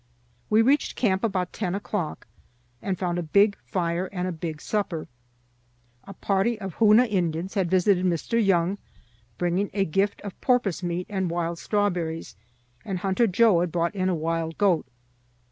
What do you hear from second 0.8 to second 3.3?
camp about ten o'clock, and found a